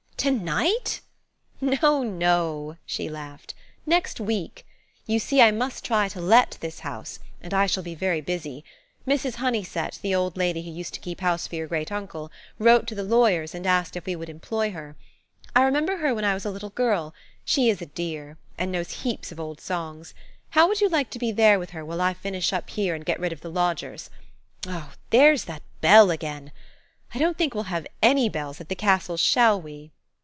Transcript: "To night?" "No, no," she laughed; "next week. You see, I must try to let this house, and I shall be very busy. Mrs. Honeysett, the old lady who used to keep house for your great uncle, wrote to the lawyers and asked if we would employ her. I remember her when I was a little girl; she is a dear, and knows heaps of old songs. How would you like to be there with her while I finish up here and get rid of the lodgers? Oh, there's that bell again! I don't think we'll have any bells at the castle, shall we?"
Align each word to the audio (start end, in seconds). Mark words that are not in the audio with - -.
"To 0.21 0.29
night?" 0.29 1.01
"No, 1.59 2.03
no," 2.03 2.77
she 2.85 3.09
laughed; 3.09 3.55
"next 3.87 4.19
week. 4.19 4.67
You 5.07 5.17
see, 5.17 5.41
I 5.41 5.49
must 5.49 5.83
try 5.83 6.07
to 6.09 6.21
let 6.21 6.59
this 6.61 6.81
house, 6.81 7.17
and 7.41 7.55
I 7.55 7.65
shall 7.65 7.81
be 7.81 7.95
very 7.95 8.21
busy. 8.21 8.63
Mrs. 9.07 9.37
Honeysett, 9.37 9.99
the 10.01 10.13
old 10.13 10.37
lady 10.37 10.61
who 10.61 10.69
used 10.69 10.93
to 10.93 10.99
keep 10.99 11.21
house 11.21 11.47
for 11.47 11.55
your 11.55 11.65
great 11.65 11.91
uncle, 11.91 12.31
wrote 12.59 12.85
to 12.85 12.93
the 12.93 13.01
lawyers 13.01 13.55
and 13.55 13.65
asked 13.65 13.95
if 13.95 14.05
we 14.05 14.15
would 14.15 14.29
employ 14.29 14.69
her. 14.73 14.95
I 15.55 15.63
remember 15.63 15.97
her 15.97 16.13
when 16.13 16.23
I 16.23 16.35
was 16.35 16.45
a 16.45 16.51
little 16.51 16.69
girl; 16.69 17.15
she 17.43 17.71
is 17.71 17.81
a 17.81 17.87
dear, 17.87 18.37
and 18.59 18.71
knows 18.71 19.01
heaps 19.01 19.31
of 19.31 19.39
old 19.39 19.59
songs. 19.59 20.13
How 20.51 20.67
would 20.67 20.81
you 20.81 20.89
like 20.89 21.09
to 21.09 21.19
be 21.19 21.31
there 21.31 21.57
with 21.57 21.71
her 21.71 21.83
while 21.83 21.99
I 21.99 22.13
finish 22.13 22.53
up 22.53 22.69
here 22.69 22.93
and 22.93 23.03
get 23.05 23.19
rid 23.19 23.33
of 23.33 23.41
the 23.41 23.49
lodgers? 23.49 24.11
Oh, 24.67 24.93
there's 25.09 25.45
that 25.45 25.63
bell 25.81 26.11
again! 26.11 26.51
I 27.11 27.17
don't 27.17 27.39
think 27.39 27.55
we'll 27.55 27.63
have 27.73 27.87
any 28.03 28.29
bells 28.29 28.61
at 28.61 28.69
the 28.69 28.75
castle, 28.75 29.17
shall 29.17 29.59
we?" 29.59 29.89